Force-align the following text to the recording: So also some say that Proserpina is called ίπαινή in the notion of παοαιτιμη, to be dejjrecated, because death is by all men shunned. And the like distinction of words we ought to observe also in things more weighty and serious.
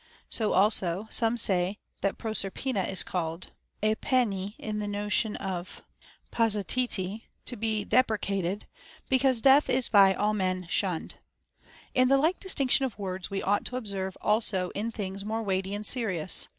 So 0.31 0.53
also 0.53 1.05
some 1.11 1.37
say 1.37 1.77
that 2.01 2.17
Proserpina 2.17 2.81
is 2.89 3.03
called 3.03 3.51
ίπαινή 3.83 4.55
in 4.57 4.79
the 4.79 4.87
notion 4.87 5.35
of 5.35 5.83
παοαιτιμη, 6.33 7.25
to 7.45 7.55
be 7.55 7.85
dejjrecated, 7.85 8.63
because 9.09 9.43
death 9.43 9.69
is 9.69 9.89
by 9.89 10.15
all 10.15 10.33
men 10.33 10.65
shunned. 10.71 11.19
And 11.95 12.09
the 12.09 12.17
like 12.17 12.39
distinction 12.39 12.83
of 12.83 12.97
words 12.97 13.29
we 13.29 13.43
ought 13.43 13.63
to 13.65 13.75
observe 13.75 14.17
also 14.21 14.71
in 14.71 14.89
things 14.89 15.23
more 15.23 15.43
weighty 15.43 15.75
and 15.75 15.85
serious. 15.85 16.47